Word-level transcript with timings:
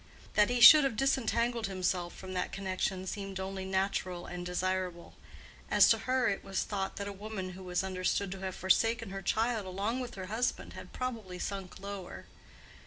That 0.33 0.49
he 0.49 0.59
should 0.61 0.83
have 0.83 0.95
disentangled 0.95 1.67
himself 1.67 2.15
from 2.15 2.33
that 2.33 2.51
connection 2.51 3.05
seemed 3.05 3.39
only 3.39 3.65
natural 3.65 4.25
and 4.25 4.43
desirable. 4.43 5.13
As 5.69 5.89
to 5.91 5.99
her, 6.09 6.27
it 6.27 6.43
was 6.43 6.63
thought 6.63 6.95
that 6.95 7.07
a 7.07 7.13
woman 7.13 7.51
who 7.51 7.61
was 7.61 7.83
understood 7.83 8.31
to 8.31 8.39
have 8.39 8.55
forsaken 8.55 9.11
her 9.11 9.21
child 9.21 9.67
along 9.67 9.99
with 9.99 10.15
her 10.15 10.25
husband 10.25 10.73
had 10.73 10.91
probably 10.91 11.37
sunk 11.37 11.79
lower. 11.79 12.25